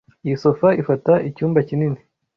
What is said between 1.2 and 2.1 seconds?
icyumba kinini.